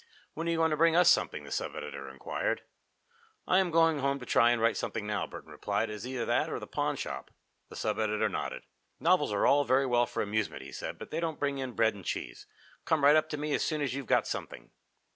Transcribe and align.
"When 0.33 0.47
are 0.47 0.49
you 0.49 0.57
going 0.57 0.71
to 0.71 0.77
bring 0.77 0.95
us 0.95 1.11
something?" 1.11 1.43
the 1.43 1.51
sub 1.51 1.75
editor 1.75 2.09
inquired. 2.09 2.61
"I 3.45 3.59
am 3.59 3.69
going 3.69 3.99
home 3.99 4.17
to 4.19 4.25
try 4.25 4.49
and 4.49 4.59
write 4.59 4.75
something 4.75 5.05
now," 5.05 5.27
Burton 5.27 5.51
replied. 5.51 5.91
"It 5.91 5.93
is 5.93 6.07
either 6.07 6.25
that 6.25 6.49
or 6.49 6.57
the 6.57 6.65
pawnshop." 6.65 7.29
The 7.69 7.75
sub 7.75 7.99
editor 7.99 8.27
nodded. 8.27 8.63
"Novels 8.99 9.31
are 9.31 9.45
all 9.45 9.63
very 9.63 9.85
well 9.85 10.07
for 10.07 10.23
amusement," 10.23 10.63
he 10.63 10.71
said, 10.71 10.97
"but 10.97 11.11
they 11.11 11.19
don't 11.19 11.39
bring 11.39 11.59
in 11.59 11.73
bread 11.73 11.93
and 11.93 12.03
cheese. 12.03 12.47
Come 12.83 13.03
right 13.03 13.15
up 13.15 13.29
to 13.29 13.37
me 13.37 13.53
as 13.53 13.63
soon 13.63 13.81
as 13.83 13.93
you've 13.93 14.07
got 14.07 14.25
something." 14.25 14.71